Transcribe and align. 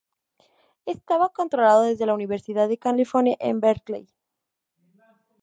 Estaba 0.87 1.29
controlado 1.31 1.83
desde 1.83 2.07
la 2.07 2.15
Universidad 2.15 2.67
de 2.67 2.79
California 2.79 3.37
en 3.39 3.59
Berkeley. 3.59 4.07